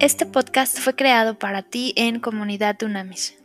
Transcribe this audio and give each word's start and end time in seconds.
Este 0.00 0.26
podcast 0.26 0.78
fue 0.78 0.94
creado 0.94 1.40
para 1.40 1.62
ti 1.62 1.92
en 1.96 2.20
Comunidad 2.20 2.76
Dunamis. 2.78 3.36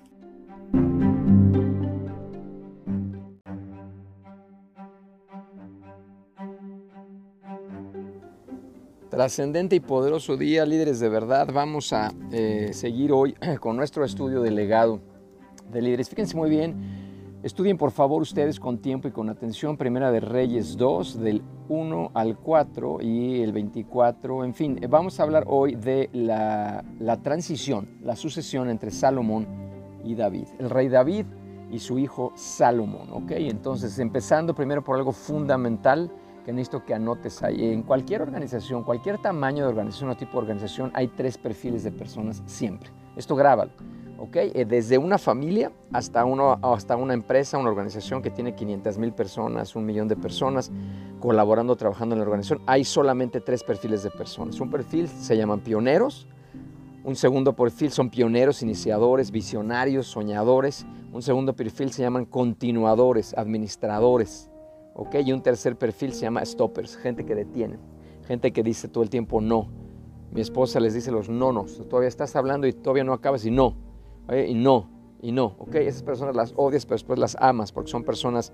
Trascendente 9.09 9.77
y 9.77 9.79
poderoso 9.79 10.37
día, 10.37 10.67
líderes 10.67 10.99
de 10.99 11.09
verdad. 11.09 11.49
Vamos 11.51 11.91
a 11.91 12.13
eh, 12.31 12.69
seguir 12.73 13.11
hoy 13.11 13.33
con 13.59 13.75
nuestro 13.75 14.05
estudio 14.05 14.43
de 14.43 14.51
legado 14.51 15.01
de 15.71 15.81
líderes. 15.81 16.07
Fíjense 16.07 16.37
muy 16.37 16.51
bien 16.51 17.03
Estudien 17.43 17.77
por 17.77 17.91
favor 17.91 18.21
ustedes 18.21 18.57
con 18.57 18.77
tiempo 18.77 19.09
y 19.09 19.11
con 19.11 19.29
atención 19.29 19.75
Primera 19.75 20.13
de 20.13 20.21
Reyes 20.21 20.77
2 20.77 21.19
del 21.19 21.41
1 21.69 22.11
al 22.13 22.37
4 22.37 22.99
y 23.01 23.41
el 23.41 23.51
24. 23.51 24.43
En 24.43 24.53
fin, 24.53 24.79
vamos 24.89 25.19
a 25.19 25.23
hablar 25.23 25.45
hoy 25.47 25.75
de 25.75 26.09
la, 26.13 26.83
transición, 27.23 27.87
la 28.01 28.15
sucesión 28.15 28.69
entre 28.69 28.91
Salomón 28.91 29.47
y 30.03 30.15
David. 30.15 30.47
El 30.59 30.69
rey 30.69 30.89
David 30.89 31.25
y 31.71 31.79
su 31.79 31.97
hijo 31.99 32.31
Salomón. 32.35 33.09
¿ok? 33.11 33.31
Entonces, 33.31 33.97
empezando 33.99 34.53
primero 34.53 34.83
por 34.83 34.97
algo 34.97 35.11
fundamental 35.11 36.11
que 36.45 36.51
necesito 36.51 36.83
que 36.85 36.93
anotes 36.93 37.41
ahí. 37.41 37.71
En 37.71 37.83
cualquier 37.83 38.21
organización, 38.21 38.83
cualquier 38.83 39.17
tamaño 39.17 39.63
de 39.63 39.69
organización 39.69 40.09
o 40.09 40.17
tipo 40.17 40.33
de 40.33 40.39
organización, 40.39 40.91
hay 40.93 41.07
tres 41.07 41.37
perfiles 41.37 41.83
de 41.83 41.91
personas 41.91 42.43
siempre. 42.45 42.89
Esto 43.15 43.35
grábalo. 43.35 43.71
Eh, 44.33 44.65
desde 44.65 44.97
una 44.97 45.17
familia 45.17 45.71
hasta, 45.91 46.23
uno, 46.25 46.57
hasta 46.61 46.95
una 46.95 47.13
empresa, 47.13 47.57
una 47.57 47.69
organización 47.69 48.21
que 48.21 48.29
tiene 48.29 48.55
500 48.55 48.97
mil 48.97 49.11
personas, 49.11 49.75
un 49.75 49.85
millón 49.85 50.07
de 50.07 50.15
personas 50.15 50.71
colaborando, 51.19 51.75
trabajando 51.75 52.15
en 52.15 52.19
la 52.19 52.25
organización, 52.25 52.61
hay 52.65 52.83
solamente 52.83 53.41
tres 53.41 53.63
perfiles 53.63 54.03
de 54.03 54.11
personas. 54.11 54.59
Un 54.59 54.69
perfil 54.69 55.07
se 55.07 55.35
llaman 55.35 55.59
pioneros, 55.59 56.27
un 57.03 57.15
segundo 57.15 57.53
perfil 57.53 57.91
son 57.91 58.09
pioneros, 58.09 58.61
iniciadores, 58.61 59.29
visionarios, 59.29 60.07
soñadores. 60.07 60.85
Un 61.11 61.21
segundo 61.21 61.53
perfil 61.53 61.91
se 61.91 62.01
llaman 62.01 62.25
continuadores, 62.25 63.33
administradores. 63.37 64.49
Y 65.25 65.31
un 65.33 65.41
tercer 65.41 65.75
perfil 65.75 66.13
se 66.13 66.21
llama 66.21 66.45
stoppers, 66.45 66.95
gente 66.95 67.25
que 67.25 67.35
detiene, 67.35 67.77
gente 68.25 68.53
que 68.53 68.63
dice 68.63 68.87
todo 68.87 69.03
el 69.03 69.09
tiempo 69.09 69.41
no. 69.41 69.67
Mi 70.31 70.39
esposa 70.39 70.79
les 70.79 70.93
dice 70.93 71.11
los 71.11 71.29
nonos, 71.29 71.81
todavía 71.89 72.07
estás 72.07 72.35
hablando 72.35 72.67
y 72.67 72.73
todavía 72.73 73.03
no 73.03 73.13
acabas 73.13 73.45
y 73.45 73.51
no 73.51 73.75
y 74.31 74.53
no, 74.53 74.89
y 75.21 75.31
no, 75.31 75.55
¿ok? 75.57 75.75
Esas 75.75 76.03
personas 76.03 76.35
las 76.35 76.53
odias, 76.55 76.85
pero 76.85 76.95
después 76.95 77.17
las 77.17 77.37
amas, 77.39 77.71
porque 77.71 77.89
son 77.89 78.03
personas 78.03 78.51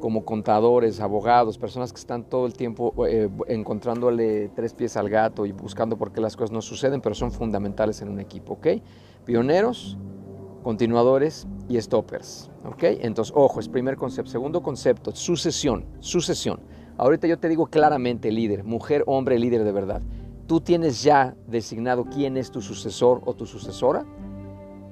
como 0.00 0.24
contadores, 0.24 1.00
abogados, 1.00 1.58
personas 1.58 1.92
que 1.92 1.98
están 1.98 2.24
todo 2.24 2.46
el 2.46 2.54
tiempo 2.54 2.94
eh, 3.06 3.28
encontrándole 3.48 4.48
tres 4.54 4.74
pies 4.74 4.96
al 4.96 5.08
gato 5.08 5.46
y 5.46 5.52
buscando 5.52 5.96
por 5.96 6.12
qué 6.12 6.20
las 6.20 6.36
cosas 6.36 6.52
no 6.52 6.62
suceden, 6.62 7.00
pero 7.00 7.14
son 7.14 7.32
fundamentales 7.32 8.00
en 8.02 8.08
un 8.08 8.20
equipo, 8.20 8.54
¿ok? 8.54 8.66
Pioneros, 9.24 9.96
continuadores 10.62 11.46
y 11.68 11.80
stoppers, 11.80 12.50
¿ok? 12.64 12.82
Entonces, 13.00 13.34
ojo, 13.36 13.60
es 13.60 13.68
primer 13.68 13.96
concepto. 13.96 14.30
Segundo 14.30 14.62
concepto, 14.62 15.10
sucesión, 15.12 15.84
sucesión. 16.00 16.60
Ahorita 16.96 17.26
yo 17.26 17.38
te 17.38 17.48
digo 17.48 17.66
claramente, 17.66 18.30
líder, 18.30 18.62
mujer, 18.62 19.02
hombre, 19.06 19.38
líder 19.38 19.64
de 19.64 19.72
verdad. 19.72 20.00
¿Tú 20.46 20.60
tienes 20.60 21.02
ya 21.02 21.34
designado 21.48 22.04
quién 22.04 22.36
es 22.36 22.50
tu 22.50 22.60
sucesor 22.60 23.22
o 23.24 23.34
tu 23.34 23.46
sucesora? 23.46 24.04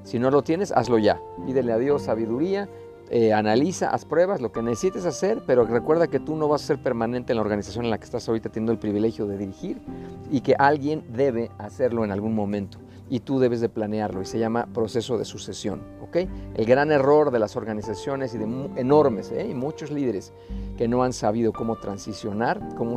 Si 0.05 0.19
no 0.19 0.31
lo 0.31 0.43
tienes, 0.43 0.73
hazlo 0.73 0.99
ya. 0.99 1.21
Pídele 1.47 1.73
a 1.73 1.79
Dios 1.79 2.03
sabiduría, 2.03 2.69
eh, 3.11 3.33
analiza, 3.33 3.91
haz 3.91 4.05
pruebas, 4.05 4.41
lo 4.41 4.53
que 4.53 4.63
necesites 4.63 5.05
hacer, 5.05 5.43
pero 5.47 5.65
recuerda 5.65 6.07
que 6.09 6.19
tú 6.19 6.35
no 6.37 6.49
vas 6.49 6.63
a 6.65 6.67
ser 6.67 6.79
permanente 6.79 7.33
en 7.33 7.37
la 7.37 7.43
organización 7.43 7.85
en 7.85 7.91
la 7.91 7.99
que 7.99 8.05
estás 8.05 8.29
ahorita 8.29 8.49
teniendo 8.49 8.73
el 8.73 8.79
privilegio 8.79 9.27
de 9.27 9.39
dirigir 9.39 9.79
y 10.31 10.41
que 10.41 10.55
alguien 10.59 11.05
debe 11.15 11.51
hacerlo 11.59 12.05
en 12.05 12.11
algún 12.11 12.35
momento 12.35 12.79
y 13.13 13.21
tú 13.21 13.39
debes 13.39 13.61
de 13.61 13.69
planearlo 13.69 14.23
y 14.23 14.25
se 14.25 14.39
llama 14.39 14.67
proceso 14.73 15.19
de 15.19 15.27
sucesión. 15.27 15.83
¿ok? 16.01 16.17
El 16.55 16.65
gran 16.65 16.91
error 16.91 17.31
de 17.31 17.39
las 17.39 17.57
organizaciones 17.57 18.33
y 18.35 18.39
de 18.39 18.45
enormes 18.77 19.31
¿eh? 19.33 19.49
y 19.51 19.53
muchos 19.53 19.91
líderes 19.91 20.33
que 20.79 20.89
no 20.89 21.05
han 21.05 21.13
sabido 21.13 21.53
cómo 21.53 21.77
transicionar, 21.77 22.59
cómo, 22.75 22.97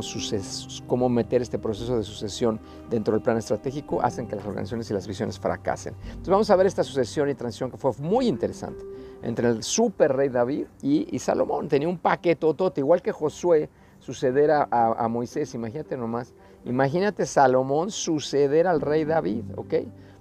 cómo 0.86 1.10
meter 1.10 1.42
este 1.42 1.58
proceso 1.58 1.98
de 1.98 2.02
sucesión 2.02 2.58
dentro 2.88 3.12
del 3.12 3.20
plan 3.20 3.36
estratégico, 3.36 4.00
hacen 4.00 4.26
que 4.26 4.36
las 4.36 4.46
organizaciones 4.46 4.90
y 4.90 4.94
las 4.94 5.06
visiones 5.06 5.38
fracasen. 5.38 5.92
Entonces 6.04 6.28
vamos 6.30 6.48
a 6.48 6.56
ver 6.56 6.64
esta 6.64 6.82
sucesión 6.82 7.28
y 7.28 7.34
transición 7.34 7.70
que 7.70 7.76
fue 7.76 7.92
muy 7.98 8.26
interesante 8.26 8.82
entre 9.20 9.48
el 9.48 9.62
super 9.62 10.16
rey 10.16 10.30
David 10.30 10.64
y, 10.80 11.18
Salomón. 11.18 11.68
Tenía 11.68 11.90
un 11.90 11.98
paquete 11.98 12.46
igual 12.78 13.02
que 13.02 13.12
Josué 13.12 13.68
suceder 13.98 14.50
a, 14.50 14.62
a 14.70 15.08
Moisés, 15.08 15.52
imagínate 15.54 15.94
nomás. 15.94 16.32
Imagínate 16.64 17.26
Salomón 17.26 17.90
suceder 17.90 18.66
al 18.66 18.80
rey 18.80 19.04
David, 19.04 19.44
¿ok? 19.56 19.74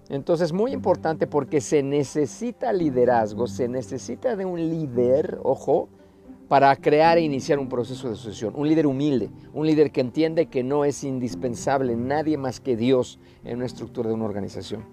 Entonces, 0.10 0.54
muy 0.54 0.72
importante 0.72 1.26
porque 1.26 1.62
se 1.62 1.82
necesita 1.82 2.72
liderazgo, 2.72 3.48
se 3.48 3.68
necesita 3.68 4.36
de 4.36 4.46
un 4.46 4.60
líder, 4.60 5.40
ojo, 5.44 5.90
para 6.48 6.76
crear 6.76 7.18
e 7.18 7.22
iniciar 7.22 7.58
un 7.58 7.70
proceso 7.70 8.08
de 8.10 8.16
sucesión. 8.16 8.54
Un 8.56 8.68
líder 8.68 8.86
humilde, 8.86 9.32
un 9.54 9.66
líder 9.66 9.92
que 9.92 10.02
entiende 10.02 10.46
que 10.46 10.64
no 10.64 10.86
es 10.86 11.04
indispensable 11.04 11.96
nadie 11.96 12.38
más 12.38 12.60
que 12.60 12.78
Dios 12.78 13.20
en 13.44 13.58
una 13.58 13.66
estructura 13.66 14.10
de 14.10 14.16
una 14.16 14.26
organización. 14.26 14.84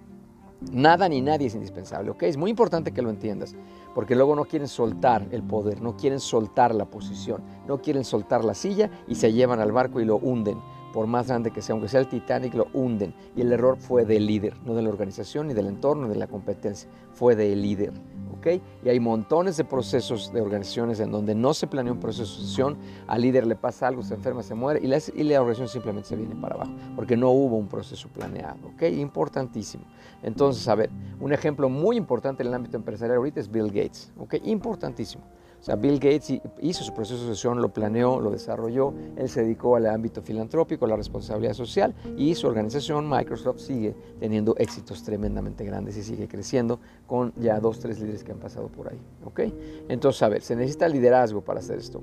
Nada 0.71 1.09
ni 1.09 1.21
nadie 1.21 1.49
es 1.49 1.55
indispensable, 1.55 2.11
¿ok? 2.11 2.23
Es 2.23 2.37
muy 2.37 2.49
importante 2.49 2.93
que 2.93 3.03
lo 3.03 3.11
entiendas, 3.11 3.55
porque 3.95 4.15
luego 4.15 4.37
no 4.37 4.45
quieren 4.45 4.69
soltar 4.69 5.27
el 5.33 5.43
poder, 5.43 5.83
no 5.83 5.97
quieren 5.97 6.21
soltar 6.21 6.75
la 6.75 6.87
posición, 6.87 7.43
no 7.67 7.83
quieren 7.83 8.05
soltar 8.05 8.45
la 8.45 8.55
silla 8.55 8.89
y 9.09 9.17
se 9.17 9.33
llevan 9.33 9.61
al 9.61 9.73
barco 9.73 10.01
y 10.01 10.05
lo 10.05 10.17
hunden 10.17 10.59
por 10.93 11.07
más 11.07 11.29
grande 11.29 11.51
que 11.51 11.63
sea, 11.63 11.73
aunque 11.73 11.89
sea 11.89 12.01
el 12.01 12.09
Titanic, 12.09 12.55
lo 12.55 12.69
hunden. 12.73 13.15
Y 13.35 13.41
el 13.41 13.53
error 13.53 13.77
fue 13.77 14.05
del 14.05 14.27
líder, 14.27 14.55
no 14.65 14.75
de 14.75 14.83
la 14.83 14.91
organización, 14.91 15.49
ni 15.49 15.55
del 15.55 15.67
entorno, 15.67 16.07
ni 16.07 16.13
de 16.13 16.19
la 16.19 16.27
competencia, 16.27 16.89
fue 17.13 17.35
del 17.35 17.63
líder. 17.63 17.93
¿ok? 18.39 18.63
Y 18.85 18.89
hay 18.89 19.01
montones 19.01 19.57
de 19.57 19.65
procesos 19.65 20.33
de 20.33 20.41
organizaciones 20.41 21.01
en 21.01 21.11
donde 21.11 21.35
no 21.35 21.55
se 21.55 21.67
planeó 21.67 21.93
un 21.93 22.01
proceso 22.01 22.23
de 22.23 22.29
sucesión, 22.29 22.77
al 23.07 23.23
líder 23.23 23.47
le 23.47 23.57
pasa 23.57 23.89
algo, 23.89 24.03
se 24.03 24.15
enferma, 24.15 24.43
se 24.43 24.55
muere, 24.55 24.81
y 24.83 24.87
la, 24.87 24.99
y 25.15 25.23
la 25.23 25.41
organización 25.41 25.69
simplemente 25.69 26.11
se 26.11 26.17
viene 26.17 26.35
para 26.37 26.57
abajo, 26.57 26.73
porque 26.95 27.17
no 27.17 27.31
hubo 27.31 27.57
un 27.57 27.69
proceso 27.69 28.09
planeado. 28.09 28.69
¿ok? 28.75 28.83
Importantísimo. 28.83 29.85
Entonces, 30.23 30.69
a 30.69 30.75
ver, 30.75 30.91
un 31.21 31.33
ejemplo 31.33 31.69
muy 31.69 31.97
importante 31.97 32.43
en 32.43 32.49
el 32.49 32.55
ámbito 32.55 32.77
empresarial 32.77 33.17
ahorita 33.17 33.41
es 33.41 33.51
Bill 33.51 33.69
Gates. 33.69 34.13
¿ok? 34.19 34.35
Importantísimo. 34.45 35.25
O 35.63 35.65
sea, 35.65 35.77
Bill 35.77 36.01
Gates 36.01 36.41
hizo 36.61 36.83
su 36.83 36.93
proceso 36.93 37.21
de 37.21 37.29
sucesión, 37.29 37.63
lo 37.63 37.73
planeó, 37.73 38.19
lo 38.19 38.33
desarrolló, 38.33 38.93
él 39.15 39.29
se 39.29 39.43
dedicó 39.43 39.77
al 39.77 39.87
ámbito 39.87 40.21
filantrópico, 40.21 40.87
a 40.87 40.89
la 40.89 40.97
responsabilidad 40.97 41.55
social 41.55 41.95
y 42.17 42.35
su 42.35 42.49
organización 42.49 43.09
Microsoft 43.09 43.61
sigue 43.61 43.95
teniendo 44.19 44.57
éxitos 44.59 45.05
tremendamente 45.05 45.65
grandes 45.65 45.97
y 45.97 46.03
sigue 46.03 46.27
creciendo 46.27 46.81
con 47.07 47.33
ya 47.37 47.61
dos, 47.61 47.79
tres 47.79 48.01
líderes 48.01 48.25
que 48.25 48.33
han 48.33 48.41
pasado 48.41 48.67
por 48.67 48.89
ahí. 48.89 49.01
¿ok? 49.25 49.41
Entonces, 49.89 50.21
a 50.25 50.29
ver, 50.29 50.43
se 50.43 50.57
necesita 50.57 50.89
liderazgo 50.89 51.43
para 51.43 51.61
hacer 51.61 51.79
esto. 51.79 52.03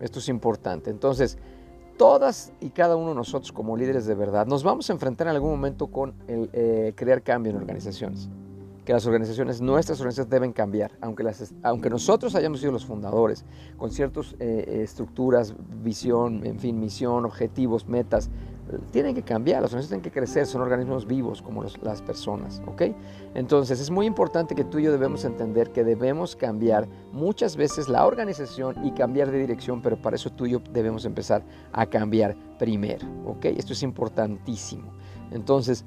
Esto 0.00 0.18
es 0.18 0.28
importante. 0.28 0.90
Entonces, 0.90 1.38
todas 1.96 2.52
y 2.60 2.70
cada 2.70 2.96
uno 2.96 3.10
de 3.10 3.14
nosotros 3.14 3.52
como 3.52 3.76
líderes 3.76 4.06
de 4.06 4.16
verdad 4.16 4.48
nos 4.48 4.64
vamos 4.64 4.90
a 4.90 4.92
enfrentar 4.92 5.28
en 5.28 5.34
algún 5.34 5.52
momento 5.52 5.86
con 5.86 6.12
el 6.26 6.50
eh, 6.52 6.92
crear 6.96 7.22
cambio 7.22 7.50
en 7.50 7.56
organizaciones 7.58 8.28
que 8.86 8.92
las 8.92 9.04
organizaciones, 9.04 9.60
nuestras 9.60 10.00
organizaciones 10.00 10.30
deben 10.30 10.52
cambiar, 10.52 10.92
aunque, 11.00 11.24
las, 11.24 11.52
aunque 11.62 11.90
nosotros 11.90 12.34
hayamos 12.36 12.60
sido 12.60 12.72
los 12.72 12.86
fundadores, 12.86 13.44
con 13.76 13.90
ciertas 13.90 14.34
eh, 14.38 14.80
estructuras, 14.82 15.54
visión, 15.82 16.46
en 16.46 16.58
fin, 16.58 16.78
misión, 16.78 17.26
objetivos, 17.26 17.88
metas, 17.88 18.30
tienen 18.90 19.14
que 19.14 19.22
cambiar, 19.22 19.62
las 19.62 19.72
organizaciones 19.72 19.88
tienen 19.88 20.02
que 20.02 20.10
crecer, 20.10 20.46
son 20.46 20.62
organismos 20.62 21.06
vivos 21.06 21.42
como 21.42 21.64
las 21.82 22.02
personas, 22.02 22.62
¿ok? 22.66 22.82
Entonces 23.34 23.80
es 23.80 23.90
muy 23.90 24.06
importante 24.06 24.54
que 24.54 24.64
tú 24.64 24.78
y 24.78 24.84
yo 24.84 24.92
debemos 24.92 25.24
entender 25.24 25.70
que 25.70 25.84
debemos 25.84 26.36
cambiar 26.36 26.88
muchas 27.12 27.56
veces 27.56 27.88
la 27.88 28.06
organización 28.06 28.84
y 28.84 28.92
cambiar 28.92 29.30
de 29.30 29.38
dirección, 29.38 29.82
pero 29.82 30.00
para 30.00 30.16
eso 30.16 30.30
tú 30.30 30.46
y 30.46 30.52
yo 30.52 30.60
debemos 30.72 31.04
empezar 31.04 31.44
a 31.72 31.86
cambiar 31.86 32.36
primero, 32.58 33.06
¿ok? 33.26 33.46
Esto 33.46 33.72
es 33.72 33.82
importantísimo. 33.82 34.92
Entonces, 35.30 35.84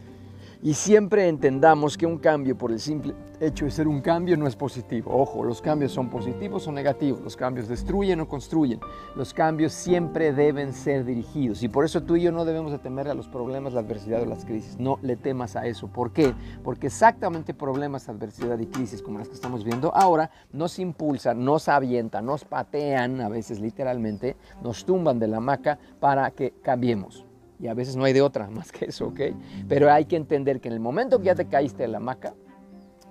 y 0.62 0.74
siempre 0.74 1.28
entendamos 1.28 1.98
que 1.98 2.06
un 2.06 2.18
cambio 2.18 2.58
por 2.58 2.72
el 2.72 2.80
simple 2.80 3.14
hecho 3.40 3.64
de 3.64 3.72
ser 3.72 3.88
un 3.88 4.02
cambio 4.02 4.36
no 4.36 4.46
es 4.48 4.56
positivo. 4.56 5.12
Ojo, 5.14 5.44
los 5.44 5.62
cambios 5.62 5.94
son 5.94 6.10
positivos 6.10 6.68
o 6.68 6.72
negativos, 6.72 7.22
los 7.22 7.38
cambios 7.38 7.70
destruyen 7.70 8.20
o 8.20 8.28
construyen, 8.28 8.80
los 9.16 9.34
cambios 9.34 9.72
siempre 9.72 10.34
deben 10.34 10.74
ser 10.74 11.06
dirigidos 11.06 11.64
y 11.64 11.70
por 11.70 11.86
eso 11.86 12.04
tú 12.04 12.18
y 12.18 12.24
yo 12.24 12.32
no 12.34 12.44
debemos 12.44 12.74
de 12.74 12.80
temer 12.80 13.08
a 13.08 13.14
los 13.14 13.30
problemas, 13.30 13.74
la 13.74 13.80
adversidad 13.80 14.22
o 14.22 14.26
las 14.26 14.44
crisis, 14.44 14.78
no 14.78 15.00
le 15.02 15.16
temas 15.16 15.56
a 15.56 15.66
eso. 15.66 15.88
¿Por 15.88 16.12
qué? 16.12 16.34
Porque 16.64 16.88
exactamente 16.88 17.54
problemas, 17.54 18.10
adversidad 18.10 18.60
y 18.60 18.66
crisis 18.66 19.02
como 19.02 19.20
las 19.20 19.30
que 19.30 19.36
estamos 19.36 19.64
viendo 19.64 19.96
ahora 19.96 20.30
nos 20.52 20.78
impulsan, 20.80 21.44
nos 21.46 21.70
avientan, 21.70 22.26
nos 22.26 22.44
patean, 22.44 23.22
a 23.22 23.30
veces 23.30 23.62
literalmente, 23.62 24.36
nos 24.62 24.84
tumban 24.84 25.20
de 25.20 25.28
la 25.28 25.38
hamaca 25.38 25.80
para 26.00 26.32
que 26.32 26.54
cambiemos. 26.62 27.29
Y 27.60 27.68
a 27.68 27.74
veces 27.74 27.96
no 27.96 28.06
hay 28.06 28.14
de 28.14 28.22
otra 28.22 28.50
más 28.52 28.72
que 28.72 28.86
eso, 28.86 29.08
¿ok? 29.08 29.22
Pero 29.68 29.92
hay 29.92 30.06
que 30.06 30.16
entender 30.16 30.62
que 30.62 30.70
en 30.70 30.74
el 30.74 30.80
momento 30.80 31.20
que 31.20 31.26
ya 31.26 31.36
te 31.36 31.46
caíste 31.46 31.84
de 31.84 31.90
la 31.90 31.98
hamaca, 31.98 32.34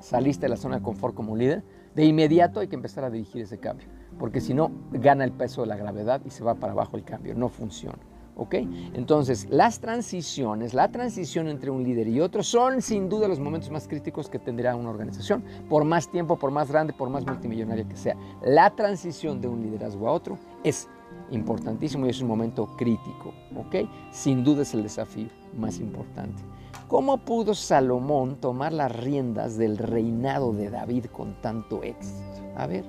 saliste 0.00 0.46
de 0.46 0.50
la 0.50 0.56
zona 0.56 0.76
de 0.76 0.82
confort 0.82 1.14
como 1.14 1.36
líder, 1.36 1.62
de 1.94 2.04
inmediato 2.04 2.60
hay 2.60 2.68
que 2.68 2.76
empezar 2.76 3.04
a 3.04 3.10
dirigir 3.10 3.42
ese 3.42 3.58
cambio. 3.58 3.88
Porque 4.18 4.40
si 4.40 4.54
no, 4.54 4.70
gana 4.92 5.24
el 5.24 5.32
peso 5.32 5.62
de 5.62 5.68
la 5.68 5.76
gravedad 5.76 6.20
y 6.24 6.30
se 6.30 6.44
va 6.44 6.54
para 6.54 6.72
abajo 6.72 6.96
el 6.96 7.04
cambio. 7.04 7.34
No 7.34 7.48
funciona. 7.48 7.98
¿Ok? 8.36 8.54
Entonces, 8.94 9.48
las 9.50 9.80
transiciones, 9.80 10.72
la 10.72 10.92
transición 10.92 11.48
entre 11.48 11.70
un 11.70 11.82
líder 11.82 12.06
y 12.06 12.20
otro 12.20 12.44
son 12.44 12.82
sin 12.82 13.08
duda 13.08 13.26
los 13.26 13.40
momentos 13.40 13.68
más 13.72 13.88
críticos 13.88 14.30
que 14.30 14.38
tendrá 14.38 14.76
una 14.76 14.90
organización, 14.90 15.42
por 15.68 15.84
más 15.84 16.08
tiempo, 16.08 16.38
por 16.38 16.52
más 16.52 16.70
grande, 16.70 16.92
por 16.92 17.10
más 17.10 17.26
multimillonaria 17.26 17.88
que 17.88 17.96
sea. 17.96 18.14
La 18.40 18.70
transición 18.76 19.40
de 19.40 19.48
un 19.48 19.62
liderazgo 19.62 20.06
a 20.06 20.12
otro 20.12 20.38
es 20.62 20.88
importantísimo 21.30 22.06
y 22.06 22.10
es 22.10 22.20
un 22.20 22.28
momento 22.28 22.66
crítico, 22.76 23.32
¿ok? 23.56 23.88
Sin 24.10 24.44
duda 24.44 24.62
es 24.62 24.74
el 24.74 24.82
desafío 24.82 25.28
más 25.56 25.78
importante. 25.78 26.42
¿Cómo 26.86 27.18
pudo 27.18 27.54
Salomón 27.54 28.36
tomar 28.36 28.72
las 28.72 28.94
riendas 28.94 29.56
del 29.58 29.76
reinado 29.78 30.52
de 30.52 30.70
David 30.70 31.06
con 31.06 31.34
tanto 31.42 31.82
éxito? 31.82 32.22
A 32.56 32.66
ver, 32.66 32.84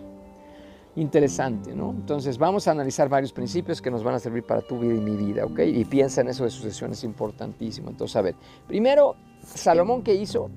interesante, 0.96 1.76
¿no? 1.76 1.92
Entonces 1.92 2.38
vamos 2.38 2.68
a 2.68 2.72
analizar 2.72 3.10
varios 3.10 3.34
principios 3.34 3.82
que 3.82 3.92
nos 3.92 4.04
van 4.04 4.16
a 4.16 4.20
servir 4.20 4.44
para 4.44 4.62
tu 4.62 4.80
vida 4.80 4.96
y 4.96 5.00
mi 5.00 5.16
vida, 5.16 5.46
¿ok? 5.46 5.60
Y 5.66 5.86
piensa 5.86 6.22
en 6.22 6.30
eso 6.30 6.44
de 6.44 6.50
sucesión, 6.50 6.92
es 6.92 7.04
importantísimo. 7.04 7.90
Entonces, 7.90 8.16
a 8.16 8.22
ver, 8.22 8.36
primero, 8.68 9.16
Salomón, 9.42 10.02
¿qué 10.02 10.16
hizo? 10.16 10.50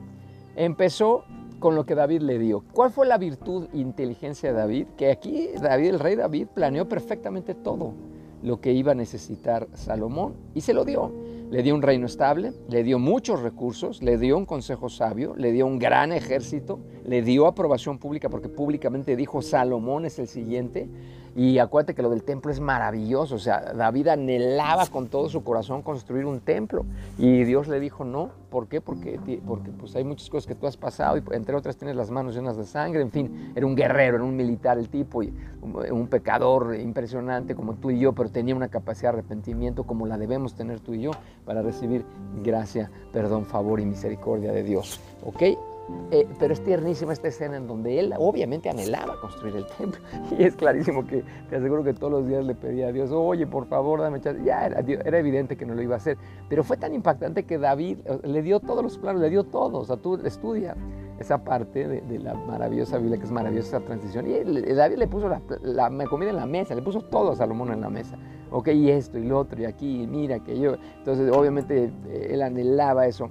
Empezó 0.54 1.24
con 1.62 1.76
lo 1.76 1.86
que 1.86 1.94
David 1.94 2.22
le 2.22 2.40
dio. 2.40 2.64
¿Cuál 2.72 2.90
fue 2.90 3.06
la 3.06 3.18
virtud 3.18 3.68
e 3.72 3.78
inteligencia 3.78 4.52
de 4.52 4.58
David? 4.58 4.86
Que 4.96 5.12
aquí 5.12 5.50
David, 5.62 5.90
el 5.90 6.00
rey 6.00 6.16
David, 6.16 6.48
planeó 6.52 6.88
perfectamente 6.88 7.54
todo 7.54 7.94
lo 8.42 8.60
que 8.60 8.72
iba 8.72 8.90
a 8.90 8.94
necesitar 8.96 9.68
Salomón 9.72 10.34
y 10.54 10.62
se 10.62 10.74
lo 10.74 10.84
dio. 10.84 11.12
Le 11.52 11.62
dio 11.62 11.76
un 11.76 11.82
reino 11.82 12.06
estable, 12.06 12.52
le 12.68 12.82
dio 12.82 12.98
muchos 12.98 13.42
recursos, 13.42 14.02
le 14.02 14.18
dio 14.18 14.36
un 14.36 14.44
consejo 14.44 14.88
sabio, 14.88 15.36
le 15.36 15.52
dio 15.52 15.64
un 15.64 15.78
gran 15.78 16.10
ejército, 16.10 16.80
le 17.04 17.22
dio 17.22 17.46
aprobación 17.46 17.98
pública 17.98 18.28
porque 18.28 18.48
públicamente 18.48 19.14
dijo 19.14 19.40
Salomón 19.40 20.04
es 20.04 20.18
el 20.18 20.26
siguiente. 20.26 20.88
Y 21.34 21.58
acuérdate 21.58 21.94
que 21.94 22.02
lo 22.02 22.10
del 22.10 22.22
templo 22.22 22.50
es 22.50 22.60
maravilloso. 22.60 23.36
O 23.36 23.38
sea, 23.38 23.72
David 23.74 24.08
anhelaba 24.08 24.86
con 24.86 25.08
todo 25.08 25.28
su 25.28 25.42
corazón 25.42 25.82
construir 25.82 26.26
un 26.26 26.40
templo. 26.40 26.84
Y 27.18 27.44
Dios 27.44 27.68
le 27.68 27.80
dijo 27.80 28.04
no. 28.04 28.30
¿Por 28.50 28.68
qué? 28.68 28.82
Porque, 28.82 29.18
porque 29.46 29.70
pues 29.70 29.96
hay 29.96 30.04
muchas 30.04 30.28
cosas 30.28 30.46
que 30.46 30.54
tú 30.54 30.66
has 30.66 30.76
pasado 30.76 31.16
y 31.16 31.22
entre 31.32 31.56
otras 31.56 31.76
tienes 31.76 31.96
las 31.96 32.10
manos 32.10 32.34
llenas 32.34 32.56
de 32.58 32.64
sangre. 32.64 33.00
En 33.00 33.10
fin, 33.10 33.52
era 33.54 33.64
un 33.64 33.74
guerrero, 33.74 34.16
era 34.16 34.24
un 34.24 34.36
militar 34.36 34.78
el 34.78 34.90
tipo 34.90 35.22
y 35.22 35.32
un, 35.62 36.06
pecador 36.08 36.76
impresionante 36.76 37.54
como 37.54 37.74
tú 37.74 37.90
y 37.90 37.98
yo, 37.98 38.12
pero 38.12 38.28
tenía 38.28 38.54
una 38.54 38.68
capacidad 38.68 39.12
de 39.12 39.20
arrepentimiento 39.20 39.84
como 39.84 40.06
la 40.06 40.18
debemos 40.18 40.54
tener 40.54 40.80
tú 40.80 40.92
y 40.92 41.02
yo 41.02 41.12
para 41.46 41.62
recibir 41.62 42.04
gracia, 42.44 42.90
perdón, 43.12 43.46
favor 43.46 43.80
y 43.80 43.86
misericordia 43.86 44.52
de 44.52 44.62
Dios. 44.62 45.00
¿Ok? 45.24 45.71
Eh, 46.10 46.28
pero 46.38 46.52
es 46.52 46.62
tiernísima 46.62 47.12
esta 47.12 47.28
escena 47.28 47.56
en 47.56 47.66
donde 47.66 47.98
él 47.98 48.14
obviamente 48.18 48.68
anhelaba 48.68 49.18
construir 49.20 49.56
el 49.56 49.66
templo. 49.66 50.00
Y 50.38 50.44
es 50.44 50.54
clarísimo 50.56 51.06
que 51.06 51.24
te 51.48 51.56
aseguro 51.56 51.82
que 51.82 51.94
todos 51.94 52.12
los 52.12 52.26
días 52.26 52.44
le 52.44 52.54
pedía 52.54 52.88
a 52.88 52.92
Dios, 52.92 53.10
oye, 53.10 53.46
por 53.46 53.66
favor, 53.66 54.00
dame 54.00 54.20
chance. 54.20 54.42
Ya 54.44 54.66
era, 54.66 55.18
evidente 55.18 55.56
que 55.56 55.64
no 55.64 55.74
lo 55.74 55.82
iba 55.82 55.94
a 55.94 55.96
hacer. 55.96 56.18
Pero 56.48 56.64
fue 56.64 56.76
tan 56.76 56.94
impactante 56.94 57.44
que 57.44 57.58
David 57.58 57.98
eh, 58.04 58.18
le 58.24 58.42
dio 58.42 58.60
todos 58.60 58.82
los 58.82 58.98
planos, 58.98 59.22
le 59.22 59.30
dio 59.30 59.44
todo. 59.44 59.78
O 59.78 59.84
sea, 59.84 59.96
tú 59.96 60.16
estudia 60.24 60.76
esa 61.18 61.44
parte 61.44 61.88
de, 61.88 62.18
la 62.18 62.34
maravillosa 62.34 62.98
Biblia, 62.98 63.18
que 63.18 63.24
es 63.24 63.30
maravillosa 63.30 63.78
esa 63.78 63.86
transición. 63.86 64.26
Y 64.26 64.42
David 64.74 64.96
le 64.96 65.08
puso 65.08 65.28
la, 65.28 65.40
la, 65.62 66.06
comida 66.06 66.30
en 66.30 66.36
la 66.36 66.46
mesa, 66.46 66.74
le 66.74 66.82
puso 66.82 67.00
todo 67.00 67.32
a 67.32 67.36
Salomón 67.36 67.72
en 67.72 67.80
la 67.80 67.88
mesa. 67.88 68.18
Ok, 68.50 68.68
y 68.68 68.90
esto 68.90 69.18
y 69.18 69.24
lo 69.24 69.38
otro, 69.38 69.60
y 69.60 69.64
aquí, 69.64 70.02
y 70.02 70.06
mira, 70.06 70.40
que 70.40 70.58
yo. 70.58 70.74
Entonces, 70.98 71.30
obviamente, 71.32 71.90
eh, 72.08 72.28
él 72.32 72.42
anhelaba 72.42 73.06
eso. 73.06 73.30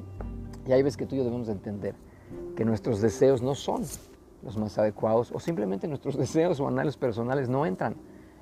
Y 0.68 0.72
ahí 0.72 0.82
ves 0.82 0.98
que 0.98 1.06
tú 1.06 1.16
y 1.16 1.20
yo 1.20 1.24
debemos 1.24 1.50
entender 1.50 1.94
que 2.62 2.66
nuestros 2.66 3.02
deseos 3.02 3.42
no 3.42 3.56
son 3.56 3.82
los 4.44 4.56
más 4.56 4.78
adecuados 4.78 5.32
o 5.32 5.40
simplemente 5.40 5.88
nuestros 5.88 6.16
deseos 6.26 6.60
o 6.60 6.68
anhelos 6.68 6.96
personales 6.96 7.50
no 7.50 7.66
entran 7.66 7.96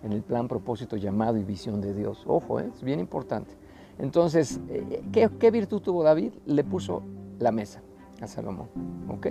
en 0.03 0.11
el 0.11 0.23
plan, 0.23 0.49
propósito, 0.49 0.97
llamado 0.97 1.37
y 1.37 1.45
visión 1.45 1.79
de 1.79 1.93
Dios. 1.93 2.25
Ojo, 2.27 2.59
¿eh? 2.59 2.69
es 2.73 2.83
bien 2.83 2.99
importante. 2.99 3.55
Entonces, 3.97 4.59
eh, 4.67 5.01
¿qué, 5.13 5.51
virtud 5.51 5.81
tuvo 5.81 6.03
David? 6.03 6.33
Le 6.45 6.65
puso 6.65 7.01
la 7.39 7.53
mesa 7.53 7.81
a 8.19 8.27
Salomón. 8.27 8.67
¿Ok? 9.07 9.27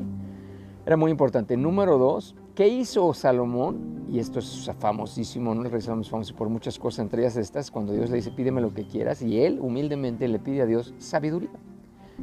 Era 0.86 0.96
muy 0.96 1.10
importante. 1.10 1.54
Número 1.58 1.98
dos, 1.98 2.34
¿qué 2.54 2.68
hizo 2.68 3.12
Salomón? 3.12 4.06
Y 4.08 4.20
esto 4.20 4.38
es 4.38 4.70
famosísimo, 4.78 5.54
¿no? 5.54 5.66
Es 5.66 5.84
famoso 5.84 6.34
por 6.34 6.48
muchas 6.48 6.78
cosas, 6.78 7.00
entre 7.00 7.20
ellas 7.20 7.36
estas, 7.36 7.70
cuando 7.70 7.92
Dios 7.92 8.08
le 8.08 8.16
dice, 8.16 8.30
pídeme 8.30 8.62
lo 8.62 8.72
que 8.72 8.86
quieras, 8.86 9.20
y 9.20 9.42
él 9.42 9.58
humildemente 9.60 10.26
le 10.28 10.38
pide 10.38 10.62
a 10.62 10.66
Dios 10.66 10.94
sabiduría 10.96 11.50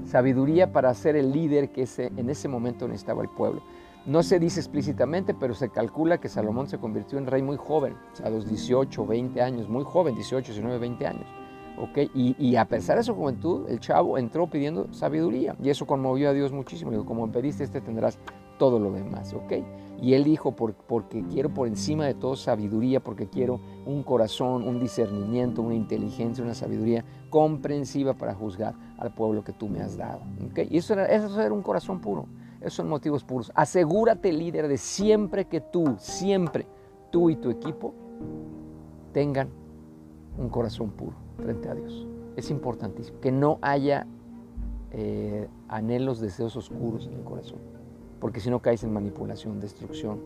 sabiduría 0.03 0.71
para 0.71 0.93
ser 0.93 1.15
el 1.15 1.31
líder 1.31 1.71
que 1.71 1.87
en 1.97 2.29
ese 2.29 2.47
momento 2.47 2.87
necesitaba 2.87 3.23
el 3.23 3.29
pueblo. 3.29 3.61
No 4.05 4.21
se 4.21 4.39
dice 4.39 4.59
explícitamente, 4.59 5.33
pero 5.33 5.55
se 5.55 5.69
calcula 5.69 6.19
que 6.19 6.29
Salomón 6.29 6.67
se 6.67 6.77
convirtió 6.77 7.17
en 7.17 7.25
rey 7.25 7.41
muy 7.41 7.57
joven, 7.57 7.95
a 8.23 8.29
los 8.29 8.47
18, 8.47 9.05
20 9.05 9.41
años, 9.41 9.67
muy 9.67 9.83
joven, 9.83 10.13
18, 10.13 10.51
19, 10.51 10.77
20 10.77 11.07
años. 11.07 11.25
¿okay? 11.79 12.11
Y, 12.13 12.55
a 12.55 12.65
pesar 12.65 12.97
de 12.97 13.03
su 13.03 13.15
juventud, 13.15 13.67
el 13.67 13.79
chavo 13.79 14.17
entró 14.19 14.47
pidiendo 14.47 14.93
sabiduría 14.93 15.55
y 15.61 15.69
eso 15.69 15.87
conmovió 15.87 16.29
a 16.29 16.33
Dios 16.33 16.51
muchísimo. 16.51 16.91
Digo, 16.91 17.05
como 17.05 17.31
pediste 17.31 17.63
este 17.63 17.81
tendrás 17.81 18.19
todo 18.59 18.79
lo 18.79 18.91
demás. 18.91 19.33
¿ok? 19.33 19.53
Y 20.01 20.13
él 20.13 20.23
dijo, 20.23 20.55
porque 20.55 21.23
quiero 21.31 21.49
por 21.49 21.67
encima 21.67 22.05
de 22.05 22.13
todo 22.13 22.35
sabiduría, 22.35 23.01
porque 23.01 23.27
quiero 23.27 23.59
un 23.85 24.03
corazón, 24.03 24.67
un 24.67 24.79
discernimiento, 24.79 25.61
una 25.61 25.75
inteligencia, 25.75 26.43
una 26.43 26.53
sabiduría 26.53 27.05
comprensiva 27.29 28.13
para 28.13 28.33
juzgar 28.33 28.75
al 28.97 29.13
pueblo 29.13 29.43
que 29.43 29.53
tú 29.53 29.67
me 29.69 29.81
has 29.81 29.97
dado. 29.97 30.21
Y 30.69 30.77
eso 30.77 30.93
era, 30.93 31.05
eso 31.05 31.41
era 31.41 31.53
un 31.53 31.61
corazón 31.61 32.01
puro. 32.01 32.25
Esos 32.59 32.73
son 32.73 32.89
motivos 32.89 33.23
puros. 33.23 33.51
Asegúrate, 33.55 34.33
líder, 34.33 34.67
de 34.67 34.77
siempre 34.77 35.45
que 35.45 35.61
tú, 35.61 35.95
siempre, 35.99 36.65
tú 37.11 37.29
y 37.29 37.35
tu 37.35 37.49
equipo 37.49 37.93
tengan 39.13 39.49
un 40.37 40.49
corazón 40.49 40.89
puro 40.89 41.15
frente 41.37 41.69
a 41.69 41.75
Dios. 41.75 42.07
Es 42.35 42.49
importantísimo. 42.49 43.19
Que 43.21 43.31
no 43.31 43.59
haya 43.61 44.07
eh, 44.91 45.47
anhelos, 45.67 46.19
deseos 46.19 46.55
oscuros 46.55 47.07
en 47.07 47.13
el 47.13 47.23
corazón 47.23 47.74
porque 48.19 48.39
si 48.39 48.49
no 48.49 48.61
caes 48.61 48.83
en 48.83 48.93
manipulación, 48.93 49.59
destrucción, 49.59 50.19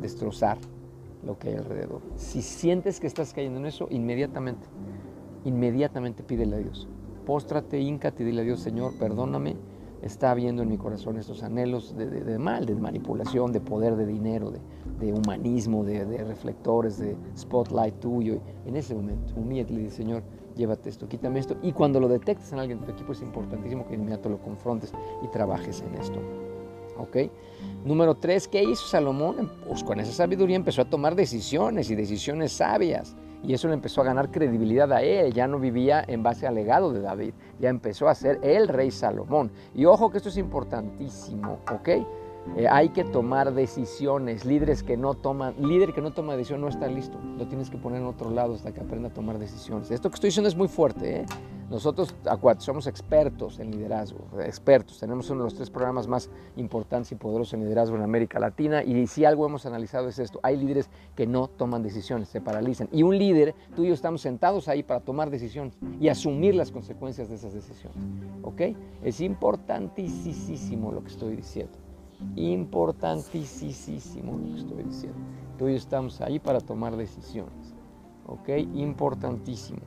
destrozar 0.00 0.58
lo 1.24 1.38
que 1.38 1.48
hay 1.48 1.54
alrededor. 1.56 2.00
Si 2.16 2.42
sientes 2.42 3.00
que 3.00 3.06
estás 3.06 3.32
cayendo 3.32 3.58
en 3.60 3.66
eso, 3.66 3.88
inmediatamente, 3.90 4.66
inmediatamente 5.44 6.22
pídele 6.22 6.56
a 6.56 6.58
Dios. 6.58 6.88
Póstrate, 7.26 7.78
íncate 7.78 8.22
y 8.22 8.26
dile 8.26 8.40
a 8.42 8.44
Dios, 8.44 8.60
Señor, 8.60 8.94
perdóname, 8.98 9.56
está 10.02 10.30
habiendo 10.30 10.62
en 10.62 10.70
mi 10.70 10.78
corazón 10.78 11.18
estos 11.18 11.42
anhelos 11.42 11.94
de, 11.96 12.38
mal, 12.38 12.64
de 12.64 12.74
manipulación, 12.74 13.52
de 13.52 13.60
poder, 13.60 13.96
de 13.96 14.06
dinero, 14.06 14.50
de, 14.98 15.12
humanismo, 15.12 15.84
de, 15.84 16.04
reflectores, 16.24 16.98
de 16.98 17.16
spotlight 17.36 18.00
tuyo. 18.00 18.40
En 18.64 18.76
ese 18.76 18.94
momento, 18.94 19.34
humíllate 19.36 19.74
y 19.74 19.76
le 19.76 19.82
dice, 19.84 19.96
Señor, 19.96 20.22
llévate 20.56 20.88
esto, 20.88 21.06
quítame 21.06 21.38
esto. 21.38 21.56
Y 21.62 21.72
cuando 21.72 22.00
lo 22.00 22.08
detectes 22.08 22.52
en 22.52 22.58
alguien 22.58 22.80
de 22.80 22.86
tu 22.86 22.92
equipo, 22.92 23.12
es 23.12 23.20
importantísimo 23.20 23.86
que 23.86 23.94
inmediato 23.94 24.28
lo 24.30 24.40
confrontes 24.40 24.92
y 25.22 25.28
trabajes 25.28 25.82
en 25.82 25.94
esto. 25.94 26.18
Número 27.84 28.14
tres, 28.14 28.48
¿qué 28.48 28.62
hizo 28.62 28.86
Salomón? 28.86 29.50
Pues 29.66 29.82
con 29.82 30.00
esa 30.00 30.12
sabiduría 30.12 30.56
empezó 30.56 30.82
a 30.82 30.90
tomar 30.90 31.14
decisiones 31.14 31.90
y 31.90 31.94
decisiones 31.94 32.52
sabias. 32.52 33.16
Y 33.42 33.54
eso 33.54 33.68
le 33.68 33.74
empezó 33.74 34.02
a 34.02 34.04
ganar 34.04 34.30
credibilidad 34.30 34.92
a 34.92 35.02
él. 35.02 35.32
Ya 35.32 35.46
no 35.46 35.58
vivía 35.58 36.04
en 36.06 36.22
base 36.22 36.46
al 36.46 36.54
legado 36.54 36.92
de 36.92 37.00
David. 37.00 37.32
Ya 37.58 37.70
empezó 37.70 38.08
a 38.08 38.14
ser 38.14 38.38
el 38.42 38.68
rey 38.68 38.90
Salomón. 38.90 39.50
Y 39.74 39.86
ojo 39.86 40.10
que 40.10 40.18
esto 40.18 40.28
es 40.28 40.36
importantísimo, 40.36 41.60
¿ok? 41.72 41.88
Eh, 42.56 42.66
hay 42.68 42.90
que 42.90 43.04
tomar 43.04 43.52
decisiones. 43.54 44.44
Líderes 44.44 44.82
que 44.82 44.96
no 44.96 45.14
toman, 45.14 45.54
líder 45.58 45.92
que 45.92 46.00
no 46.00 46.12
toma 46.12 46.36
decisión 46.36 46.60
no 46.60 46.68
está 46.68 46.88
listo. 46.88 47.18
Lo 47.38 47.46
tienes 47.46 47.70
que 47.70 47.78
poner 47.78 48.00
en 48.00 48.06
otro 48.06 48.30
lado 48.30 48.54
hasta 48.54 48.72
que 48.72 48.80
aprenda 48.80 49.08
a 49.08 49.12
tomar 49.12 49.38
decisiones. 49.38 49.90
Esto 49.90 50.10
que 50.10 50.14
estoy 50.14 50.28
diciendo 50.28 50.48
es 50.48 50.56
muy 50.56 50.68
fuerte, 50.68 51.20
¿eh? 51.20 51.26
Nosotros, 51.70 52.16
somos 52.58 52.88
expertos 52.88 53.60
en 53.60 53.70
liderazgo, 53.70 54.26
expertos. 54.40 54.98
Tenemos 54.98 55.30
uno 55.30 55.42
de 55.42 55.44
los 55.44 55.54
tres 55.54 55.70
programas 55.70 56.08
más 56.08 56.28
importantes 56.56 57.12
y 57.12 57.14
poderosos 57.14 57.54
en 57.54 57.60
liderazgo 57.60 57.94
en 57.94 58.02
América 58.02 58.40
Latina 58.40 58.82
y 58.82 59.06
si 59.06 59.24
algo 59.24 59.46
hemos 59.46 59.66
analizado 59.66 60.08
es 60.08 60.18
esto. 60.18 60.40
Hay 60.42 60.56
líderes 60.56 60.90
que 61.14 61.28
no 61.28 61.46
toman 61.46 61.84
decisiones, 61.84 62.28
se 62.28 62.40
paralizan. 62.40 62.88
Y 62.90 63.04
un 63.04 63.16
líder, 63.16 63.54
tú 63.76 63.84
y 63.84 63.88
yo 63.88 63.94
estamos 63.94 64.20
sentados 64.20 64.66
ahí 64.66 64.82
para 64.82 64.98
tomar 64.98 65.30
decisiones 65.30 65.78
y 66.00 66.08
asumir 66.08 66.56
las 66.56 66.72
consecuencias 66.72 67.28
de 67.28 67.36
esas 67.36 67.54
decisiones. 67.54 67.98
¿Ok? 68.42 68.62
Es 69.04 69.20
importantísimo 69.20 70.90
lo 70.90 71.04
que 71.04 71.08
estoy 71.10 71.36
diciendo. 71.36 71.78
Importantísimo 72.36 74.38
lo 74.38 74.54
que 74.54 74.60
estoy 74.60 74.82
diciendo. 74.84 75.18
Tú 75.58 75.68
y 75.68 75.72
yo 75.72 75.76
estamos 75.76 76.20
ahí 76.20 76.38
para 76.38 76.60
tomar 76.60 76.96
decisiones. 76.96 77.74
¿Ok? 78.26 78.48
Importantísimo. 78.74 79.80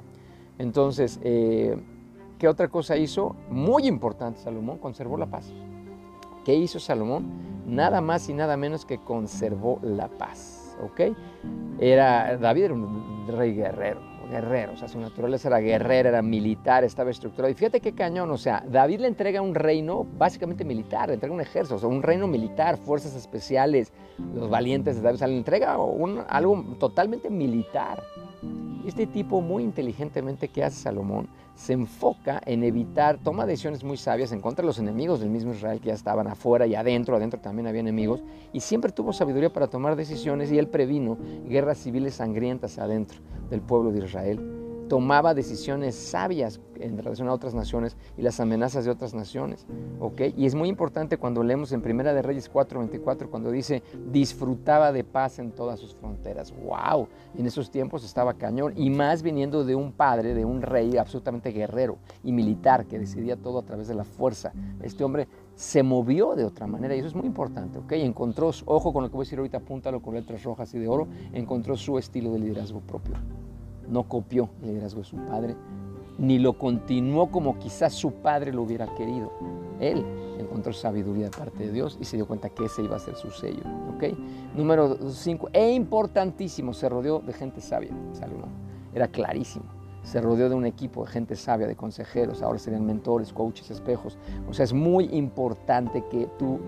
Entonces, 0.58 1.20
eh, 1.24 1.78
¿qué 2.38 2.48
otra 2.48 2.68
cosa 2.68 2.98
hizo? 2.98 3.36
Muy 3.50 3.88
importante, 3.88 4.40
Salomón 4.40 4.78
conservó 4.78 5.18
la 5.18 5.28
paz. 5.28 5.52
¿Qué 6.46 6.54
hizo 6.54 6.80
Salomón? 6.80 7.32
Nada 7.66 8.02
más 8.02 8.28
y 8.30 8.34
nada 8.34 8.58
menos 8.58 8.86
que 8.86 8.98
conservó 8.98 9.80
la 9.82 10.10
paz. 10.10 10.78
¿Ok? 10.84 11.16
Era, 11.80 12.38
David 12.38 12.64
era 12.64 12.74
un 12.74 13.26
rey 13.28 13.54
guerrero, 13.54 14.02
guerrero, 14.34 14.74
o 14.74 14.78
sea, 14.78 14.88
su 14.88 15.00
naturaleza 15.00 15.48
era 15.48 15.60
guerrera, 15.60 16.10
era 16.10 16.22
militar, 16.22 16.84
estaba 16.84 17.12
estructurado. 17.12 17.52
Y 17.52 17.56
fíjate 17.56 17.80
qué 17.80 17.94
cañón, 17.94 18.32
o 18.32 18.38
sea, 18.38 18.64
David 18.68 19.02
le 19.02 19.08
entrega 19.08 19.42
un 19.42 19.54
reino 19.54 20.06
básicamente 20.18 20.66
militar, 20.66 21.10
le 21.10 21.16
entrega 21.16 21.34
un 21.34 21.42
ejército, 21.42 21.76
o 21.76 21.80
sea, 21.80 21.90
un 21.90 22.02
reino 22.02 22.28
militar, 22.28 22.78
fuerzas 22.78 23.16
especiales, 23.16 23.94
los 24.34 24.50
valientes 24.50 24.96
de 24.96 25.02
David, 25.04 25.16
o 25.16 25.20
sea, 25.20 25.28
le 25.28 25.38
entrega 25.38 25.78
algo 26.28 26.64
totalmente 26.80 27.30
militar. 27.30 28.02
Este 28.86 29.08
tipo 29.08 29.40
muy 29.40 29.64
inteligentemente 29.64 30.50
que 30.50 30.64
hace 30.64 30.82
Salomón 30.82 31.28
se 31.56 31.74
enfoca 31.74 32.42
en 32.46 32.64
evitar, 32.64 33.18
toma 33.18 33.46
decisiones 33.46 33.84
muy 33.84 33.96
sabias 33.96 34.32
en 34.32 34.42
contra 34.42 34.64
de 34.64 34.68
los 34.68 34.80
enemigos 34.80 35.22
del 35.22 35.30
mismo 35.30 35.54
Israel 35.54 35.80
que 35.80 35.88
ya 35.88 35.94
estaban 35.94 36.28
afuera 36.28 36.68
y 36.68 36.76
adentro, 36.76 37.16
adentro 37.16 37.40
también 37.40 37.68
había 37.68 37.82
enemigos, 37.82 38.22
y 38.52 38.60
siempre 38.60 38.92
tuvo 38.92 39.14
sabiduría 39.14 39.54
para 39.54 39.68
tomar 39.68 39.96
decisiones 39.96 40.52
y 40.52 40.58
él 40.58 40.68
previno 40.68 41.18
guerras 41.48 41.78
civiles 41.78 42.16
sangrientas 42.16 42.78
adentro 42.78 43.20
del 43.50 43.62
pueblo 43.62 43.92
de 43.92 44.04
Israel 44.04 44.63
tomaba 44.94 45.34
decisiones 45.34 45.96
sabias 45.96 46.62
en 46.76 47.00
relación 47.00 47.28
a 47.28 47.34
otras 47.34 47.56
naciones 47.56 47.98
y 48.16 48.22
las 48.22 48.40
amenazas 48.40 48.86
de 48.86 48.92
otras 48.92 49.16
naciones. 49.16 49.66
¿ok? 50.00 50.22
Y 50.38 50.46
es 50.46 50.54
muy 50.54 50.70
importante 50.70 51.18
cuando 51.18 51.42
leemos 51.42 51.72
en 51.72 51.82
Primera 51.82 52.14
de 52.14 52.22
Reyes 52.22 52.48
4:24, 52.48 53.28
cuando 53.28 53.50
dice, 53.50 53.82
disfrutaba 54.12 54.92
de 54.92 55.04
paz 55.04 55.40
en 55.40 55.50
todas 55.50 55.80
sus 55.80 55.96
fronteras. 55.96 56.54
¡Wow! 56.64 57.08
En 57.36 57.48
esos 57.48 57.72
tiempos 57.72 58.06
estaba 58.06 58.36
cañón, 58.36 58.74
y 58.76 58.92
más 58.92 59.24
viniendo 59.24 59.66
de 59.66 59.74
un 59.74 59.94
padre, 59.94 60.36
de 60.36 60.46
un 60.46 60.62
rey 60.62 60.96
absolutamente 60.96 61.50
guerrero 61.50 61.98
y 62.24 62.32
militar 62.32 62.86
que 62.86 63.00
decidía 63.00 63.36
todo 63.36 63.58
a 63.58 63.64
través 63.64 63.88
de 63.88 63.96
la 63.96 64.04
fuerza. 64.04 64.54
Este 64.84 65.04
hombre 65.04 65.28
se 65.56 65.82
movió 65.82 66.36
de 66.36 66.46
otra 66.46 66.68
manera 66.68 66.96
y 66.96 67.00
eso 67.00 67.08
es 67.08 67.16
muy 67.16 67.26
importante, 67.26 67.80
¿ok? 67.80 67.94
Encontró, 67.94 68.52
ojo 68.66 68.94
con 68.94 69.02
lo 69.02 69.10
que 69.10 69.16
voy 69.16 69.24
a 69.24 69.26
decir 69.26 69.40
ahorita, 69.40 69.58
apúntalo 69.58 70.04
con 70.04 70.14
letras 70.14 70.44
rojas 70.44 70.72
y 70.76 70.78
de 70.78 70.88
oro, 70.88 71.08
encontró 71.32 71.76
su 71.78 71.98
estilo 71.98 72.32
de 72.32 72.38
liderazgo 72.38 72.80
propio 72.80 73.16
no 73.88 74.04
copió 74.04 74.50
el 74.62 74.70
liderazgo 74.70 75.02
de 75.02 75.06
su 75.06 75.18
padre, 75.18 75.56
ni 76.18 76.40
lo 76.40 76.58
continuó 76.58 77.32
como 77.32 77.58
quizás 77.60 77.94
su 77.94 78.12
padre 78.14 78.54
lo 78.54 78.62
hubiera 78.64 78.94
querido. 78.96 79.32
Él 79.80 80.06
encontró 80.38 80.74
sabiduría 80.74 81.26
de 81.26 81.32
parte 81.32 81.66
de 81.66 81.72
Dios 81.72 81.98
y 82.00 82.06
se 82.06 82.18
dio 82.18 82.28
cuenta 82.28 82.50
que 82.50 82.66
ese 82.66 82.84
iba 82.84 82.96
a 82.96 83.00
ser 83.00 83.16
su 83.16 83.32
sello. 83.32 83.64
¿ok? 83.96 84.18
Número 84.56 85.10
5, 85.10 85.50
e 85.54 85.72
importantísimo, 85.72 86.74
se 86.74 86.90
rodeó 86.90 87.20
de 87.20 87.34
gente 87.34 87.62
sabia, 87.62 87.92
Salomón. 88.14 88.50
Era 88.94 89.08
clarísimo. 89.08 89.66
Se 90.04 90.20
rodeó 90.20 90.50
de 90.50 90.56
un 90.56 90.66
equipo 90.66 91.06
de 91.06 91.12
gente 91.12 91.36
sabia, 91.38 91.66
de 91.66 91.78
consejeros, 91.78 92.42
ahora 92.42 92.60
serían 92.60 92.86
mentores, 92.86 93.32
coaches, 93.32 93.72
espejos. 93.72 94.18
O 94.50 94.54
sea, 94.54 94.66
es 94.66 94.74
muy 94.74 95.06
importante 95.06 96.04
que 96.12 96.28
tú, 96.38 96.60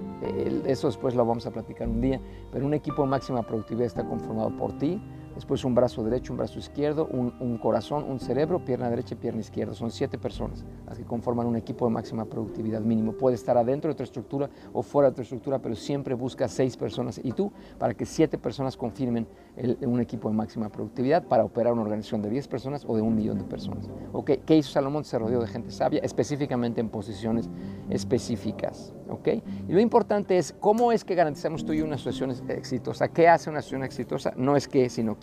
eso 0.65 0.87
después 0.87 1.15
lo 1.15 1.25
vamos 1.25 1.45
a 1.45 1.51
platicar 1.51 1.89
un 1.89 1.99
día, 1.99 2.21
pero 2.51 2.65
un 2.65 2.73
equipo 2.73 3.01
de 3.01 3.09
máxima 3.09 3.43
productividad 3.43 3.87
está 3.87 4.05
conformado 4.05 4.55
por 4.55 4.77
ti, 4.77 5.01
después 5.35 5.63
un 5.63 5.75
brazo 5.75 6.03
derecho, 6.03 6.33
un 6.33 6.37
brazo 6.37 6.57
izquierdo, 6.57 7.07
un, 7.07 7.57
corazón, 7.57 8.05
un 8.09 8.19
cerebro, 8.19 8.63
pierna 8.63 8.89
derecha 8.89 9.15
pierna 9.15 9.41
izquierda. 9.41 9.73
Son 9.73 9.91
siete 9.91 10.17
personas 10.17 10.65
las 10.87 10.97
que 10.97 11.03
conforman 11.03 11.45
un 11.45 11.55
equipo 11.55 11.85
de 11.85 11.91
máxima 11.93 12.25
productividad 12.25 12.81
mínimo. 12.81 13.13
Puede 13.13 13.35
estar 13.35 13.57
adentro 13.57 13.91
de 13.91 13.95
tu 13.95 14.03
estructura 14.03 14.49
o 14.73 14.81
fuera 14.81 15.09
de 15.09 15.15
tu 15.15 15.21
estructura, 15.21 15.59
pero 15.59 15.75
siempre 15.75 16.15
busca 16.15 16.47
seis 16.47 16.75
personas 16.77 17.19
y 17.23 17.31
tú 17.31 17.51
para 17.77 17.93
que 17.93 18.05
siete 18.05 18.37
personas 18.37 18.77
confirmen 18.77 19.27
un 19.57 19.99
equipo 20.01 20.29
de 20.29 20.35
máxima 20.35 20.69
productividad 20.69 21.23
para 21.23 21.43
operar 21.43 21.73
una 21.73 21.83
organización 21.83 22.21
de 22.21 22.29
diez 22.29 22.47
personas 22.47 22.85
o 22.87 22.95
de 22.95 23.01
un 23.01 23.15
millón 23.15 23.37
de 23.37 23.43
personas. 23.45 23.89
Okay. 24.11 24.41
¿Qué 24.45 24.57
hizo 24.57 24.71
Salomón? 24.71 25.03
Se 25.05 25.17
rodeó 25.17 25.41
de 25.41 25.47
gente 25.47 25.71
sabia, 25.71 26.01
específicamente 26.01 26.81
en 26.81 26.89
posiciones 26.89 27.49
específicas. 27.89 28.93
Okay. 29.09 29.43
Y 29.67 29.73
lo 29.73 29.79
importante 29.79 30.37
es 30.37 30.53
cómo 30.59 30.91
es 30.91 31.03
que 31.03 31.15
garantizamos 31.15 31.65
tú 31.65 31.73
y 31.73 31.81
una 31.81 31.95
asociación 31.95 32.31
exitosa. 32.49 33.07
¿Qué 33.07 33.27
hace 33.27 33.49
una 33.49 33.59
asociación 33.59 33.83
exitosa? 33.83 34.33
No 34.35 34.55
es 34.55 34.67
qué, 34.67 34.89
sino 34.89 35.17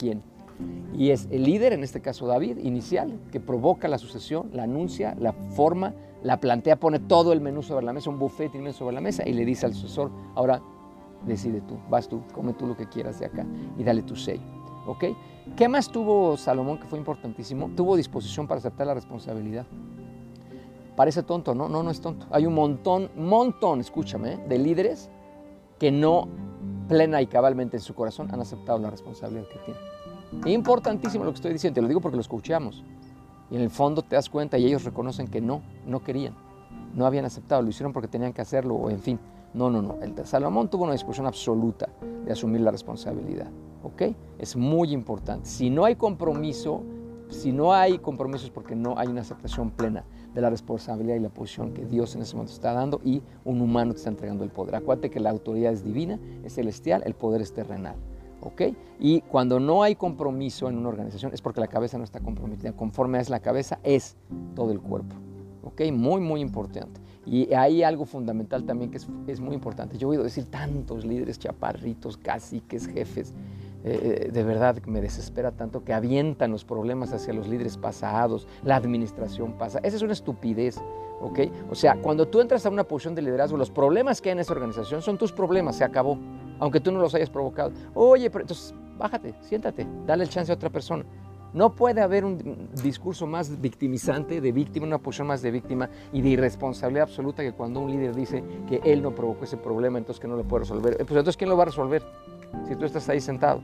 y 0.94 1.10
es 1.10 1.26
el 1.30 1.44
líder, 1.44 1.72
en 1.72 1.82
este 1.82 2.00
caso 2.00 2.26
David, 2.26 2.58
inicial, 2.58 3.18
que 3.30 3.40
provoca 3.40 3.88
la 3.88 3.98
sucesión, 3.98 4.50
la 4.52 4.64
anuncia, 4.64 5.16
la 5.18 5.32
forma, 5.32 5.94
la 6.22 6.38
plantea, 6.38 6.76
pone 6.76 6.98
todo 6.98 7.32
el 7.32 7.40
menú 7.40 7.62
sobre 7.62 7.84
la 7.84 7.92
mesa, 7.92 8.10
un 8.10 8.18
buffet 8.18 8.54
inmenso 8.54 8.80
sobre 8.80 8.94
la 8.94 9.00
mesa 9.00 9.26
y 9.26 9.32
le 9.32 9.44
dice 9.44 9.66
al 9.66 9.74
sucesor, 9.74 10.10
ahora 10.34 10.62
decide 11.26 11.60
tú, 11.62 11.78
vas 11.88 12.08
tú, 12.08 12.22
come 12.32 12.52
tú 12.52 12.66
lo 12.66 12.76
que 12.76 12.88
quieras 12.88 13.18
de 13.20 13.26
acá 13.26 13.46
y 13.78 13.84
dale 13.84 14.02
tu 14.02 14.16
sello. 14.16 14.42
¿Ok? 14.86 15.04
¿Qué 15.56 15.68
más 15.68 15.88
tuvo 15.90 16.36
Salomón 16.36 16.78
que 16.78 16.86
fue 16.86 16.98
importantísimo? 16.98 17.70
Tuvo 17.76 17.96
disposición 17.96 18.46
para 18.46 18.58
aceptar 18.58 18.86
la 18.86 18.94
responsabilidad. 18.94 19.66
Parece 20.96 21.22
tonto, 21.22 21.54
¿no? 21.54 21.68
No, 21.68 21.82
no 21.82 21.90
es 21.90 22.00
tonto. 22.00 22.26
Hay 22.30 22.46
un 22.46 22.54
montón, 22.54 23.10
montón, 23.16 23.80
escúchame, 23.80 24.36
de 24.48 24.58
líderes 24.58 25.10
que 25.78 25.90
no 25.90 26.28
plena 26.88 27.22
y 27.22 27.26
cabalmente 27.26 27.76
en 27.76 27.80
su 27.82 27.94
corazón 27.94 28.28
han 28.32 28.40
aceptado 28.40 28.78
la 28.78 28.90
responsabilidad 28.90 29.46
que 29.48 29.58
tienen. 29.60 29.92
Importantísimo 30.46 31.24
lo 31.24 31.30
que 31.30 31.36
estoy 31.36 31.52
diciendo, 31.52 31.76
te 31.76 31.82
lo 31.82 31.88
digo 31.88 32.00
porque 32.00 32.16
lo 32.16 32.20
escuchamos. 32.20 32.84
Y 33.50 33.56
en 33.56 33.62
el 33.62 33.70
fondo 33.70 34.02
te 34.02 34.16
das 34.16 34.28
cuenta 34.30 34.58
y 34.58 34.66
ellos 34.66 34.84
reconocen 34.84 35.28
que 35.28 35.40
no, 35.40 35.62
no 35.86 36.02
querían, 36.02 36.34
no 36.94 37.06
habían 37.06 37.24
aceptado, 37.24 37.62
lo 37.62 37.68
hicieron 37.68 37.92
porque 37.92 38.08
tenían 38.08 38.32
que 38.32 38.40
hacerlo 38.40 38.74
o 38.74 38.90
en 38.90 39.00
fin. 39.00 39.18
No, 39.54 39.70
no, 39.70 39.82
no. 39.82 39.98
El 40.00 40.14
Salomón 40.26 40.68
tuvo 40.68 40.84
una 40.84 40.92
disposición 40.92 41.26
absoluta 41.26 41.88
de 42.24 42.32
asumir 42.32 42.60
la 42.62 42.70
responsabilidad. 42.70 43.50
¿Ok? 43.82 44.02
Es 44.38 44.56
muy 44.56 44.92
importante. 44.92 45.48
Si 45.48 45.68
no 45.68 45.84
hay 45.84 45.96
compromiso, 45.96 46.82
si 47.28 47.52
no 47.52 47.72
hay 47.72 47.98
compromisos 47.98 48.50
porque 48.50 48.74
no 48.74 48.96
hay 48.96 49.08
una 49.08 49.22
aceptación 49.22 49.70
plena 49.70 50.04
de 50.34 50.40
la 50.40 50.50
responsabilidad 50.50 51.16
y 51.16 51.20
la 51.20 51.28
posición 51.28 51.72
que 51.74 51.84
Dios 51.84 52.14
en 52.14 52.22
ese 52.22 52.34
momento 52.34 52.54
está 52.54 52.72
dando 52.72 53.00
y 53.04 53.22
un 53.44 53.60
humano 53.60 53.92
te 53.92 53.98
está 53.98 54.10
entregando 54.10 54.44
el 54.44 54.50
poder. 54.50 54.76
Acuérdate 54.76 55.10
que 55.10 55.20
la 55.20 55.30
autoridad 55.30 55.72
es 55.72 55.84
divina, 55.84 56.18
es 56.44 56.54
celestial, 56.54 57.02
el 57.04 57.14
poder 57.14 57.42
es 57.42 57.52
terrenal. 57.52 57.96
¿ok? 58.40 58.62
Y 58.98 59.20
cuando 59.22 59.60
no 59.60 59.82
hay 59.82 59.94
compromiso 59.94 60.68
en 60.68 60.78
una 60.78 60.88
organización 60.88 61.32
es 61.34 61.42
porque 61.42 61.60
la 61.60 61.68
cabeza 61.68 61.98
no 61.98 62.04
está 62.04 62.20
comprometida. 62.20 62.72
Conforme 62.72 63.20
es 63.20 63.28
la 63.28 63.40
cabeza, 63.40 63.78
es 63.82 64.16
todo 64.54 64.72
el 64.72 64.80
cuerpo. 64.80 65.14
¿ok? 65.64 65.82
Muy, 65.92 66.20
muy 66.20 66.40
importante. 66.40 67.00
Y 67.24 67.52
hay 67.54 67.82
algo 67.82 68.04
fundamental 68.04 68.64
también 68.64 68.90
que 68.90 68.96
es, 68.96 69.08
es 69.26 69.40
muy 69.40 69.54
importante. 69.54 69.96
Yo 69.96 70.08
he 70.08 70.10
oído 70.10 70.24
decir 70.24 70.46
tantos 70.46 71.04
líderes 71.04 71.38
chaparritos, 71.38 72.16
caciques, 72.16 72.86
jefes, 72.86 73.32
eh, 73.84 74.30
de 74.32 74.44
verdad 74.44 74.76
me 74.86 75.00
desespera 75.00 75.50
tanto 75.50 75.82
que 75.82 75.92
avientan 75.92 76.52
los 76.52 76.64
problemas 76.64 77.12
hacia 77.12 77.32
los 77.32 77.48
líderes 77.48 77.76
pasados, 77.76 78.46
la 78.62 78.76
administración 78.76 79.54
pasa. 79.54 79.80
Esa 79.82 79.96
es 79.96 80.02
una 80.02 80.12
estupidez, 80.12 80.80
¿ok? 81.20 81.40
O 81.68 81.74
sea, 81.74 81.96
cuando 82.00 82.28
tú 82.28 82.40
entras 82.40 82.64
a 82.64 82.70
una 82.70 82.84
posición 82.84 83.16
de 83.16 83.22
liderazgo, 83.22 83.56
los 83.56 83.70
problemas 83.70 84.20
que 84.20 84.28
hay 84.28 84.34
en 84.34 84.38
esa 84.40 84.52
organización 84.52 85.02
son 85.02 85.18
tus 85.18 85.32
problemas, 85.32 85.76
se 85.76 85.84
acabó, 85.84 86.16
aunque 86.60 86.78
tú 86.78 86.92
no 86.92 87.00
los 87.00 87.14
hayas 87.16 87.30
provocado. 87.30 87.72
Oye, 87.94 88.30
pero 88.30 88.42
entonces 88.42 88.72
bájate, 88.96 89.34
siéntate, 89.40 89.84
dale 90.06 90.24
el 90.24 90.30
chance 90.30 90.52
a 90.52 90.54
otra 90.54 90.70
persona. 90.70 91.04
No 91.52 91.74
puede 91.74 92.00
haber 92.00 92.24
un 92.24 92.68
discurso 92.82 93.26
más 93.26 93.60
victimizante, 93.60 94.40
de 94.40 94.52
víctima, 94.52 94.86
una 94.86 94.98
posición 94.98 95.26
más 95.26 95.42
de 95.42 95.50
víctima 95.50 95.90
y 96.12 96.22
de 96.22 96.30
irresponsabilidad 96.30 97.04
absoluta 97.04 97.42
que 97.42 97.52
cuando 97.52 97.80
un 97.80 97.90
líder 97.90 98.14
dice 98.14 98.42
que 98.68 98.80
él 98.84 99.02
no 99.02 99.14
provocó 99.14 99.44
ese 99.44 99.56
problema, 99.56 99.98
entonces 99.98 100.20
que 100.20 100.28
no 100.28 100.36
lo 100.36 100.44
puede 100.44 100.60
resolver. 100.64 100.96
Pues 100.96 101.10
entonces, 101.10 101.36
¿quién 101.36 101.50
lo 101.50 101.56
va 101.56 101.64
a 101.64 101.66
resolver? 101.66 102.02
si 102.66 102.76
tú 102.76 102.84
estás 102.84 103.08
ahí 103.08 103.20
sentado. 103.20 103.60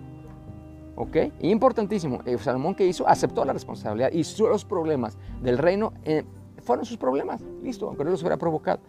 ¿Ok? 0.97 1.17
Importantísimo. 1.41 2.21
El 2.25 2.39
Salomón 2.39 2.75
que 2.75 2.87
hizo 2.87 3.07
aceptó 3.07 3.45
la 3.45 3.53
responsabilidad 3.53 4.11
y 4.13 4.25
los 4.43 4.65
problemas 4.65 5.17
del 5.43 5.59
reino 5.59 5.93
eh, 6.05 6.25
fueron 6.63 6.85
sus 6.85 6.97
problemas. 6.97 7.43
Listo, 7.63 7.87
aunque 7.87 8.05
no 8.05 8.11
los 8.11 8.21
hubiera 8.23 8.37
provocado. 8.37 8.81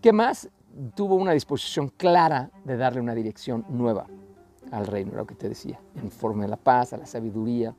¿Qué 0.00 0.12
más? 0.12 0.48
Tuvo 0.94 1.14
una 1.16 1.32
disposición 1.32 1.88
clara 1.88 2.50
de 2.64 2.76
darle 2.76 3.00
una 3.00 3.14
dirección 3.14 3.64
nueva 3.68 4.06
al 4.70 4.86
reino, 4.86 5.12
lo 5.14 5.26
que 5.26 5.34
te 5.34 5.48
decía, 5.48 5.80
en 5.94 6.10
forma 6.10 6.42
de 6.42 6.48
la 6.48 6.56
paz, 6.56 6.92
a 6.92 6.96
la 6.96 7.06
sabiduría, 7.06 7.74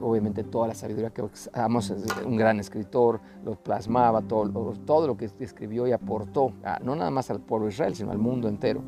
obviamente 0.00 0.44
toda 0.44 0.68
la 0.68 0.74
sabiduría 0.74 1.10
que 1.10 1.22
Amos 1.52 1.92
un 2.24 2.36
gran 2.36 2.60
escritor, 2.60 3.20
lo 3.44 3.54
plasmaba, 3.56 4.22
todo, 4.22 4.72
todo 4.86 5.06
lo 5.06 5.16
que 5.16 5.30
escribió 5.40 5.86
y 5.86 5.92
aportó, 5.92 6.52
no 6.82 6.96
nada 6.96 7.10
más 7.10 7.30
al 7.30 7.40
pueblo 7.40 7.66
de 7.66 7.72
Israel, 7.72 7.94
sino 7.94 8.10
al 8.10 8.18
mundo 8.18 8.48
entero. 8.48 8.82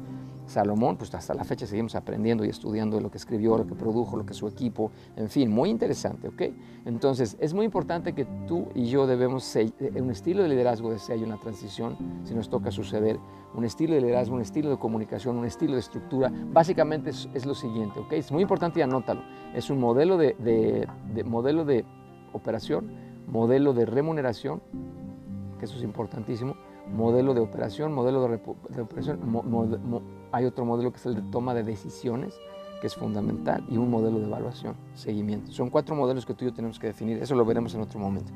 Salomón, 0.52 0.96
pues 0.96 1.12
hasta 1.14 1.34
la 1.34 1.44
fecha 1.44 1.66
seguimos 1.66 1.94
aprendiendo 1.94 2.44
y 2.44 2.48
estudiando 2.48 3.00
lo 3.00 3.10
que 3.10 3.16
escribió, 3.16 3.56
lo 3.56 3.66
que 3.66 3.74
produjo, 3.74 4.16
lo 4.16 4.26
que 4.26 4.34
su 4.34 4.46
equipo, 4.46 4.90
en 5.16 5.28
fin, 5.28 5.50
muy 5.50 5.70
interesante, 5.70 6.28
¿ok? 6.28 6.42
Entonces, 6.84 7.36
es 7.40 7.54
muy 7.54 7.64
importante 7.64 8.12
que 8.12 8.26
tú 8.46 8.68
y 8.74 8.86
yo 8.86 9.06
debemos, 9.06 9.56
eh, 9.56 9.72
un 9.96 10.10
estilo 10.10 10.42
de 10.42 10.50
liderazgo 10.50 10.90
de 10.90 10.98
hay 11.10 11.22
una 11.22 11.38
transición, 11.38 11.96
si 12.24 12.34
nos 12.34 12.48
toca 12.48 12.70
suceder, 12.70 13.18
un 13.54 13.64
estilo 13.64 13.94
de 13.94 14.02
liderazgo, 14.02 14.34
un 14.34 14.42
estilo 14.42 14.70
de 14.70 14.78
comunicación, 14.78 15.36
un 15.36 15.46
estilo 15.46 15.74
de 15.74 15.80
estructura, 15.80 16.30
básicamente 16.52 17.10
es, 17.10 17.46
lo 17.46 17.54
siguiente, 17.54 18.00
¿ok? 18.00 18.12
Es 18.12 18.30
muy 18.30 18.42
importante 18.42 18.80
y 18.80 18.82
anótalo, 18.82 19.22
es 19.54 19.70
un 19.70 19.80
modelo 19.80 20.16
de, 20.16 20.86
modelo 21.24 21.64
de 21.64 21.84
operación, 22.32 22.90
modelo 23.26 23.72
de 23.72 23.86
remuneración, 23.86 24.62
que 25.58 25.64
eso 25.64 25.76
es 25.76 25.82
importantísimo, 25.82 26.56
modelo 26.94 27.32
de 27.32 27.40
operación, 27.40 27.92
modelo 27.92 28.28
de, 28.28 28.80
operación, 28.80 29.20
hay 30.32 30.46
otro 30.46 30.64
modelo 30.64 30.90
que 30.90 30.98
es 30.98 31.06
el 31.06 31.14
de 31.14 31.22
toma 31.22 31.54
de 31.54 31.62
decisiones, 31.62 32.34
que 32.80 32.88
es 32.88 32.96
fundamental, 32.96 33.64
y 33.68 33.76
un 33.76 33.90
modelo 33.90 34.18
de 34.18 34.26
evaluación, 34.26 34.74
seguimiento. 34.94 35.52
Son 35.52 35.70
cuatro 35.70 35.94
modelos 35.94 36.26
que 36.26 36.34
tú 36.34 36.44
y 36.44 36.48
yo 36.48 36.54
tenemos 36.54 36.78
que 36.78 36.88
definir, 36.88 37.22
eso 37.22 37.34
lo 37.34 37.44
veremos 37.44 37.74
en 37.74 37.82
otro 37.82 38.00
momento. 38.00 38.32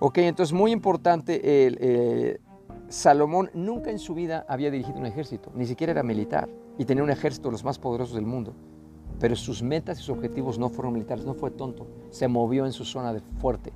Ok, 0.00 0.18
entonces 0.18 0.52
muy 0.52 0.72
importante, 0.72 1.40
eh, 1.44 2.40
Salomón 2.88 3.50
nunca 3.54 3.90
en 3.90 3.98
su 3.98 4.14
vida 4.14 4.44
había 4.48 4.70
dirigido 4.70 4.98
un 4.98 5.06
ejército, 5.06 5.52
ni 5.54 5.66
siquiera 5.66 5.92
era 5.92 6.02
militar, 6.02 6.48
y 6.78 6.84
tenía 6.84 7.04
un 7.04 7.10
ejército 7.10 7.48
de 7.48 7.52
los 7.52 7.64
más 7.64 7.78
poderosos 7.78 8.14
del 8.14 8.26
mundo. 8.26 8.54
Pero 9.20 9.36
sus 9.36 9.62
metas 9.62 9.98
y 9.98 10.02
sus 10.02 10.16
objetivos 10.16 10.58
no 10.58 10.68
fueron 10.68 10.94
militares, 10.94 11.24
no 11.24 11.34
fue 11.34 11.50
tonto, 11.50 11.86
se 12.10 12.28
movió 12.28 12.66
en 12.66 12.72
su 12.72 12.84
zona 12.84 13.12
de 13.12 13.20
fuerte 13.40 13.72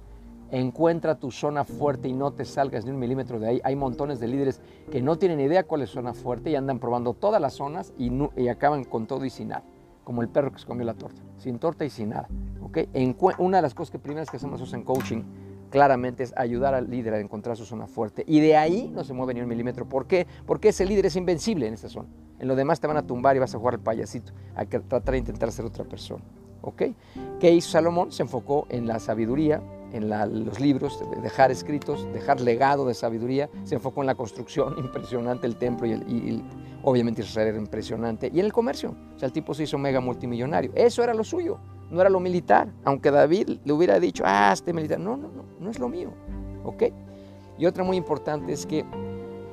encuentra 0.52 1.16
tu 1.16 1.30
zona 1.30 1.64
fuerte 1.64 2.08
y 2.08 2.12
no 2.12 2.32
te 2.32 2.44
salgas 2.44 2.84
ni 2.84 2.90
un 2.92 2.98
milímetro 2.98 3.40
de 3.40 3.48
ahí. 3.48 3.60
Hay 3.64 3.74
montones 3.74 4.20
de 4.20 4.28
líderes 4.28 4.60
que 4.90 5.02
no 5.02 5.16
tienen 5.16 5.40
idea 5.40 5.64
cuál 5.64 5.82
es 5.82 5.90
zona 5.90 6.14
fuerte 6.14 6.50
y 6.50 6.54
andan 6.54 6.78
probando 6.78 7.14
todas 7.14 7.40
las 7.40 7.54
zonas 7.54 7.92
y, 7.98 8.48
acaban 8.48 8.84
con 8.84 9.06
todo 9.06 9.24
y 9.24 9.30
sin 9.30 9.48
nada, 9.48 9.64
como 10.04 10.22
el 10.22 10.28
perro 10.28 10.52
que 10.52 10.58
se 10.58 10.66
comió 10.66 10.84
la 10.84 10.94
torta, 10.94 11.20
sin 11.38 11.58
torta 11.58 11.84
y 11.84 11.90
sin 11.90 12.10
nada. 12.10 12.28
¿ok? 12.62 12.78
En, 12.92 13.16
una 13.38 13.56
de 13.58 13.62
las 13.62 13.74
cosas 13.74 13.90
que 13.90 13.98
primeras 13.98 14.30
que 14.30 14.36
hacemos 14.36 14.60
nosotros 14.60 14.74
en 14.74 14.84
coaching 14.84 15.22
claramente 15.70 16.22
es 16.22 16.34
ayudar 16.36 16.74
al 16.74 16.90
líder 16.90 17.14
a 17.14 17.20
encontrar 17.20 17.56
su 17.56 17.64
zona 17.64 17.86
fuerte. 17.86 18.22
Y 18.28 18.40
de 18.40 18.56
ahí 18.56 18.90
no 18.94 19.04
se 19.04 19.14
mueve 19.14 19.32
ni 19.32 19.40
un 19.40 19.48
milímetro. 19.48 19.88
¿Por 19.88 20.06
qué? 20.06 20.26
Porque 20.46 20.68
ese 20.68 20.84
líder 20.84 21.06
es 21.06 21.16
invencible 21.16 21.66
en 21.66 21.74
esa 21.74 21.88
zona. 21.88 22.08
En 22.38 22.46
lo 22.46 22.54
demás 22.54 22.78
te 22.78 22.86
van 22.86 22.98
a 22.98 23.06
tumbar 23.06 23.36
y 23.36 23.38
vas 23.38 23.54
a 23.54 23.58
jugar 23.58 23.74
al 23.74 23.80
payasito, 23.80 24.32
a 24.54 24.66
tratar 24.66 25.12
de 25.12 25.18
intentar 25.18 25.50
ser 25.50 25.64
otra 25.64 25.84
persona. 25.84 26.22
¿Ok? 26.60 26.82
¿Qué 27.40 27.50
hizo 27.50 27.70
Salomón? 27.70 28.12
Se 28.12 28.22
enfocó 28.22 28.66
en 28.68 28.86
la 28.86 28.98
sabiduría, 29.00 29.62
en 29.92 30.08
los 30.08 30.60
libros, 30.60 31.02
dejar 31.22 31.50
escritos, 31.50 32.06
dejar 32.12 32.40
legado 32.40 32.86
de 32.86 32.94
sabiduría. 32.94 33.48
Se 33.64 33.74
enfocó 33.74 34.00
en 34.00 34.06
la 34.06 34.14
construcción, 34.14 34.74
impresionante 34.78 35.46
el 35.46 35.56
templo 35.56 35.86
y, 35.86 36.42
obviamente 36.82 37.22
Israel 37.22 37.48
era 37.48 37.58
impresionante. 37.58 38.30
Y 38.32 38.40
en 38.40 38.46
el 38.46 38.52
comercio, 38.52 38.94
o 39.14 39.18
sea, 39.18 39.26
el 39.26 39.32
tipo 39.32 39.54
se 39.54 39.64
hizo 39.64 39.78
mega 39.78 40.00
multimillonario. 40.00 40.72
Eso 40.74 41.02
era 41.02 41.14
lo 41.14 41.24
suyo 41.24 41.58
no 41.92 42.00
era 42.00 42.08
lo 42.08 42.20
militar, 42.20 42.72
aunque 42.84 43.10
David 43.10 43.58
le 43.64 43.72
hubiera 43.72 44.00
dicho, 44.00 44.24
ah, 44.26 44.50
este 44.50 44.72
militar, 44.72 44.98
no, 44.98 45.18
no, 45.18 45.28
no, 45.28 45.44
no 45.60 45.70
es 45.70 45.78
lo 45.78 45.90
mío, 45.90 46.10
¿ok? 46.64 46.84
Y 47.58 47.66
otra 47.66 47.84
muy 47.84 47.98
importante 47.98 48.50
es 48.52 48.64
que 48.64 48.84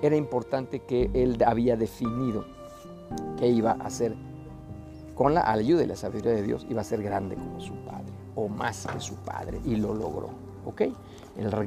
era 0.01 0.15
importante 0.15 0.79
que 0.79 1.11
él 1.13 1.37
había 1.45 1.75
definido 1.75 2.45
que 3.37 3.47
iba 3.47 3.71
a 3.71 3.85
hacer, 3.85 4.15
con 5.15 5.33
la 5.33 5.51
ayuda 5.51 5.83
y 5.83 5.87
la 5.87 5.97
sabiduría 5.97 6.31
de 6.31 6.43
Dios, 6.43 6.65
iba 6.69 6.79
a 6.79 6.85
ser 6.85 7.03
grande 7.03 7.35
como 7.35 7.59
su 7.59 7.73
o 8.39 8.49
más 8.49 8.87
que 8.87 8.99
su 8.99 9.15
padre, 9.15 9.59
y 9.65 9.75
lo 9.75 9.93
logró, 9.93 10.29
¿ok? 10.65 10.81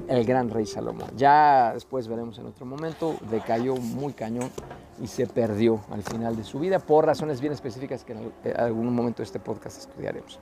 el, 0.09 0.25
gran 0.25 0.51
rey 0.51 0.67
Salomón. 0.67 1.09
Ya 1.17 1.73
después 1.75 2.09
veremos 2.09 2.39
en 2.39 2.47
otro 2.47 2.67
momento, 2.67 3.17
decayó 3.31 3.77
muy 3.77 4.13
cañón 4.13 4.51
y 5.01 5.07
se 5.07 5.27
perdió 5.27 5.81
al 5.91 6.03
final 6.03 6.37
de 6.37 6.45
su 6.45 6.59
vida 6.59 6.79
por 6.79 7.07
razones 7.07 7.41
bien 7.41 7.53
específicas 7.53 8.05
que 8.05 8.13
en 8.13 8.33
eh, 8.45 8.55
algún 8.57 8.95
momento 8.95 9.19
de 9.19 9.25
este 9.25 9.41
podcast 9.41 9.79
estudiaremos. 9.79 10.39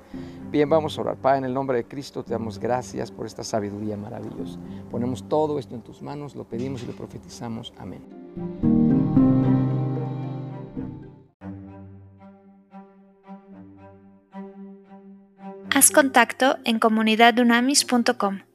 Bien, 0.51 0.69
vamos 0.69 0.99
a 0.99 1.01
orar. 1.03 1.17
Padre, 1.17 1.39
en 1.39 1.45
el 1.45 1.55
nombre 1.55 1.79
de 1.79 1.85
Cristo 1.85 2.23
te 2.23 2.33
damos 2.33 2.59
gracias 2.59 3.11
por 3.11 3.27
esta 3.27 3.45
sabiduría 3.45 3.97
maravillosa. 3.97 4.59
Ponemos 4.91 5.29
todo 5.29 5.59
esto 5.59 5.75
en 5.75 5.83
tus 5.83 6.03
manos, 6.03 6.35
lo 6.35 6.45
pedimos 6.45 6.83
y 6.83 6.87
lo 6.87 6.93
profetizamos. 6.93 7.73
Amén. 7.79 8.80
Haz 15.81 15.91
contacto 15.91 16.59
en 16.65 16.79
comunidadunamis.com. 16.79 18.50